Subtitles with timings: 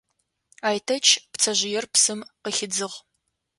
[0.67, 2.95] Айтэч пцэжъыер псым къыхидзыгъ.